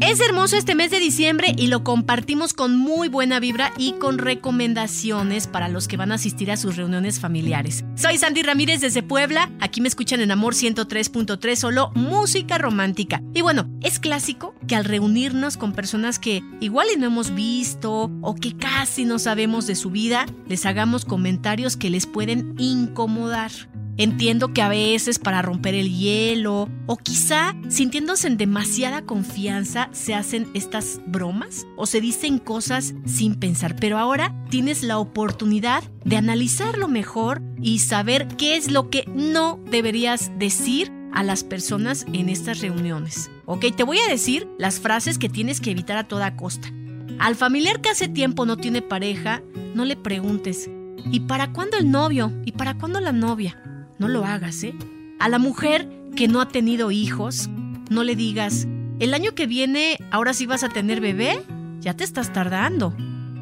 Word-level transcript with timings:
Es 0.00 0.18
hermoso 0.18 0.56
este 0.56 0.74
mes 0.74 0.90
de 0.90 0.98
diciembre 0.98 1.54
y 1.56 1.68
lo 1.68 1.84
compartimos 1.84 2.52
con 2.52 2.76
muy 2.76 3.08
buena 3.08 3.38
vibra 3.38 3.72
y 3.78 3.92
con 3.92 4.18
recomendaciones 4.18 5.46
para 5.46 5.68
los 5.68 5.86
que 5.86 5.96
van 5.96 6.10
a 6.10 6.16
asistir 6.16 6.50
a 6.50 6.56
sus 6.56 6.74
reuniones 6.74 7.20
familiares. 7.20 7.84
Soy 7.94 8.18
Sandy 8.18 8.42
Ramírez 8.42 8.80
desde 8.80 9.04
Puebla, 9.04 9.52
aquí 9.60 9.80
me 9.80 9.86
escuchan 9.86 10.20
en 10.20 10.32
Amor 10.32 10.54
103.3, 10.54 11.54
solo 11.54 11.92
música 11.94 12.58
romántica. 12.58 13.22
Y 13.34 13.42
bueno, 13.42 13.70
es 13.82 14.00
clásico 14.00 14.56
que 14.66 14.74
al 14.74 14.84
reunirnos 14.84 15.56
con 15.56 15.72
personas 15.72 16.18
que 16.18 16.42
igual 16.58 16.88
no 16.98 17.06
hemos 17.06 17.32
visto 17.32 18.10
o 18.20 18.34
que 18.34 18.56
casi 18.56 19.04
no 19.04 19.20
sabemos 19.20 19.68
de 19.68 19.76
su 19.76 19.90
vida, 19.90 20.26
les 20.48 20.66
hagamos 20.66 21.04
comentarios 21.04 21.76
que 21.76 21.90
les 21.90 22.06
pueden 22.06 22.56
incomodar. 22.58 23.52
Entiendo 23.96 24.52
que 24.52 24.60
a 24.60 24.68
veces 24.68 25.20
para 25.20 25.40
romper 25.40 25.74
el 25.74 25.96
hielo 25.96 26.68
o 26.86 26.96
quizá 26.96 27.54
sintiéndose 27.68 28.26
en 28.26 28.36
demasiada 28.36 29.02
confianza 29.02 29.88
se 29.92 30.14
hacen 30.14 30.48
estas 30.52 31.00
bromas 31.06 31.64
o 31.76 31.86
se 31.86 32.00
dicen 32.00 32.38
cosas 32.38 32.94
sin 33.06 33.36
pensar, 33.36 33.76
pero 33.76 33.98
ahora 33.98 34.34
tienes 34.50 34.82
la 34.82 34.98
oportunidad 34.98 35.84
de 36.04 36.16
analizarlo 36.16 36.88
mejor 36.88 37.40
y 37.60 37.78
saber 37.78 38.26
qué 38.36 38.56
es 38.56 38.70
lo 38.70 38.90
que 38.90 39.04
no 39.14 39.60
deberías 39.70 40.32
decir 40.38 40.92
a 41.12 41.22
las 41.22 41.44
personas 41.44 42.04
en 42.12 42.28
estas 42.28 42.60
reuniones. 42.60 43.30
Ok, 43.46 43.66
te 43.76 43.84
voy 43.84 43.98
a 43.98 44.08
decir 44.08 44.48
las 44.58 44.80
frases 44.80 45.18
que 45.18 45.28
tienes 45.28 45.60
que 45.60 45.70
evitar 45.70 45.96
a 45.96 46.08
toda 46.08 46.34
costa. 46.34 46.72
Al 47.20 47.36
familiar 47.36 47.80
que 47.80 47.90
hace 47.90 48.08
tiempo 48.08 48.44
no 48.44 48.56
tiene 48.56 48.82
pareja, 48.82 49.40
no 49.76 49.84
le 49.84 49.96
preguntes, 49.96 50.68
¿y 51.12 51.20
para 51.20 51.52
cuándo 51.52 51.76
el 51.76 51.92
novio? 51.92 52.32
¿Y 52.44 52.52
para 52.52 52.74
cuándo 52.74 52.98
la 52.98 53.12
novia? 53.12 53.56
No 53.98 54.08
lo 54.08 54.24
hagas, 54.24 54.62
¿eh? 54.64 54.74
A 55.20 55.28
la 55.28 55.38
mujer 55.38 55.88
que 56.16 56.28
no 56.28 56.40
ha 56.40 56.48
tenido 56.48 56.90
hijos, 56.90 57.48
no 57.90 58.04
le 58.04 58.16
digas, 58.16 58.66
el 59.00 59.14
año 59.14 59.34
que 59.34 59.46
viene 59.46 59.98
ahora 60.10 60.34
sí 60.34 60.46
vas 60.46 60.64
a 60.64 60.68
tener 60.68 61.00
bebé, 61.00 61.42
ya 61.80 61.94
te 61.94 62.04
estás 62.04 62.32
tardando. 62.32 62.94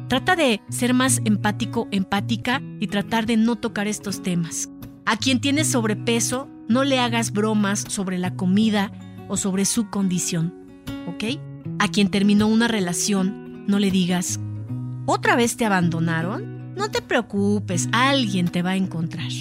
Trata 0.07 0.35
de 0.35 0.61
ser 0.69 0.93
más 0.93 1.21
empático, 1.25 1.87
empática 1.91 2.61
y 2.79 2.87
tratar 2.87 3.25
de 3.25 3.37
no 3.37 3.55
tocar 3.55 3.87
estos 3.87 4.21
temas. 4.21 4.69
A 5.05 5.17
quien 5.17 5.39
tiene 5.39 5.65
sobrepeso, 5.65 6.49
no 6.67 6.83
le 6.83 6.99
hagas 6.99 7.31
bromas 7.31 7.83
sobre 7.87 8.17
la 8.17 8.35
comida 8.35 8.91
o 9.27 9.37
sobre 9.37 9.65
su 9.65 9.89
condición, 9.89 10.53
¿ok? 11.07 11.39
A 11.79 11.87
quien 11.87 12.09
terminó 12.09 12.47
una 12.47 12.67
relación, 12.67 13.65
no 13.67 13.79
le 13.79 13.91
digas, 13.91 14.39
¿otra 15.05 15.35
vez 15.35 15.57
te 15.57 15.65
abandonaron? 15.65 16.75
No 16.75 16.89
te 16.89 17.01
preocupes, 17.01 17.89
alguien 17.91 18.47
te 18.47 18.61
va 18.61 18.71
a 18.71 18.75
encontrar. 18.75 19.31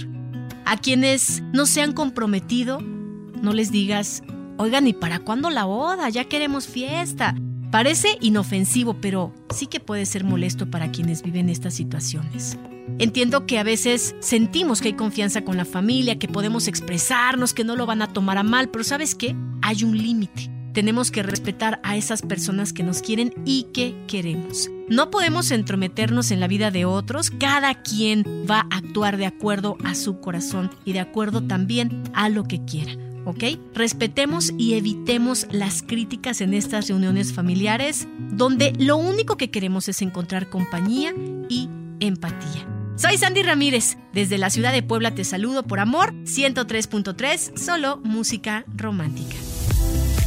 A 0.72 0.78
quienes 0.78 1.42
no 1.52 1.66
se 1.66 1.82
han 1.82 1.92
comprometido, 1.92 2.80
no 2.80 3.52
les 3.52 3.70
digas, 3.70 4.22
oigan, 4.56 4.88
¿y 4.88 4.94
para 4.94 5.18
cuándo 5.18 5.50
la 5.50 5.66
boda? 5.66 6.08
Ya 6.08 6.24
queremos 6.24 6.66
fiesta. 6.66 7.34
Parece 7.70 8.16
inofensivo, 8.22 8.94
pero 8.98 9.34
sí 9.50 9.66
que 9.66 9.80
puede 9.80 10.06
ser 10.06 10.24
molesto 10.24 10.70
para 10.70 10.90
quienes 10.90 11.22
viven 11.22 11.50
estas 11.50 11.74
situaciones. 11.74 12.56
Entiendo 12.98 13.44
que 13.44 13.58
a 13.58 13.64
veces 13.64 14.16
sentimos 14.20 14.80
que 14.80 14.88
hay 14.88 14.94
confianza 14.94 15.44
con 15.44 15.58
la 15.58 15.66
familia, 15.66 16.18
que 16.18 16.26
podemos 16.26 16.66
expresarnos, 16.68 17.52
que 17.52 17.64
no 17.64 17.76
lo 17.76 17.84
van 17.84 18.00
a 18.00 18.10
tomar 18.10 18.38
a 18.38 18.42
mal, 18.42 18.70
pero 18.70 18.82
¿sabes 18.82 19.14
qué? 19.14 19.36
Hay 19.60 19.84
un 19.84 19.98
límite. 19.98 20.51
Tenemos 20.72 21.10
que 21.10 21.22
respetar 21.22 21.80
a 21.82 21.96
esas 21.96 22.22
personas 22.22 22.72
que 22.72 22.82
nos 22.82 23.02
quieren 23.02 23.34
y 23.44 23.64
que 23.74 23.94
queremos. 24.06 24.70
No 24.88 25.10
podemos 25.10 25.50
entrometernos 25.50 26.30
en 26.30 26.40
la 26.40 26.48
vida 26.48 26.70
de 26.70 26.84
otros, 26.84 27.30
cada 27.30 27.82
quien 27.82 28.24
va 28.50 28.66
a 28.70 28.78
actuar 28.78 29.16
de 29.16 29.26
acuerdo 29.26 29.76
a 29.84 29.94
su 29.94 30.20
corazón 30.20 30.70
y 30.84 30.92
de 30.92 31.00
acuerdo 31.00 31.42
también 31.42 32.02
a 32.14 32.28
lo 32.28 32.44
que 32.44 32.64
quiera. 32.64 32.92
¿ok? 33.24 33.44
Respetemos 33.74 34.52
y 34.58 34.74
evitemos 34.74 35.46
las 35.50 35.82
críticas 35.82 36.40
en 36.40 36.54
estas 36.54 36.88
reuniones 36.88 37.32
familiares, 37.32 38.08
donde 38.30 38.72
lo 38.78 38.96
único 38.96 39.36
que 39.36 39.50
queremos 39.50 39.88
es 39.88 40.02
encontrar 40.02 40.48
compañía 40.48 41.14
y 41.48 41.68
empatía. 42.00 42.81
Soy 43.02 43.18
Sandy 43.18 43.42
Ramírez, 43.42 43.96
desde 44.12 44.38
la 44.38 44.48
ciudad 44.48 44.72
de 44.72 44.84
Puebla 44.84 45.12
te 45.12 45.24
saludo 45.24 45.64
por 45.64 45.80
amor, 45.80 46.12
103.3, 46.22 47.58
solo 47.58 47.96
música 48.04 48.64
romántica 48.76 49.34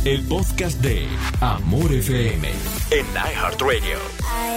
el 0.06 0.22
podcast 0.28 0.80
de 0.82 1.08
Amor 1.42 1.92
FM 1.92 2.48
en 2.92 3.06
iHeartRadio. 3.16 3.98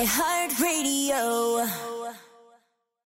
iHeartRadio. 0.03 1.88